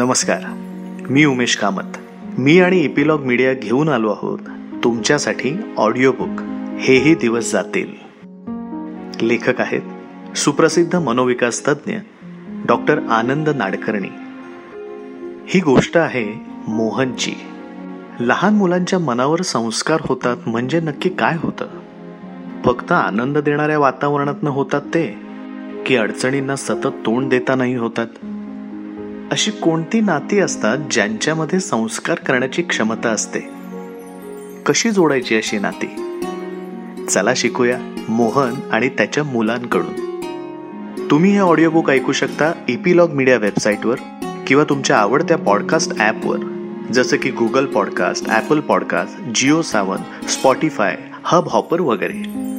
[0.00, 0.40] नमस्कार.
[1.10, 1.96] मी उमेश कामत.
[2.38, 4.38] मी आणि epilogue media घेऊन आलो आहोत
[4.84, 6.40] तुमच्यासाठी ऑडिओ बुक
[6.80, 7.86] हेही दिवस जातील.
[9.22, 9.80] लेखक आहेत
[10.36, 11.96] सुप्रसिद्ध मनोविकास तज्ज्ञ
[12.66, 14.08] डॉक्टर आनंद नाडकर्णी.
[15.46, 17.32] ही गोष्ट आहे मोहनची.
[18.20, 21.66] लहान मुलांच्या मनावर संस्कार होतात म्हणजे नक्की काय होतं?
[22.64, 25.18] फक्त आनंद देणाऱ्या वातावरणातनं होतात ते
[25.86, 28.06] की अडचणींना सतत तोंड देता नाही होतात?
[29.30, 33.40] अशी कोणती नाती असतात ज्यांच्यामध्ये संस्कार करण्याची क्षमता असते?
[34.66, 35.86] कशी जोडायची अशी नाती?
[37.06, 39.92] चला शिकूया मोहन आणि त्याच्या मुलांकडून.
[41.10, 43.96] तुम्ही हे ऑडिओ बुक ऐकू शकता इपिलॉग मीडिया वेबसाईटवर
[44.46, 46.38] किंवा तुमच्या आवडत्या पॉडकास्ट ॲपवर
[46.92, 50.96] जसं की Google podcast Apple podcast Jio Saavn Spotify
[51.48, 52.49] Hubhopper वगैरे.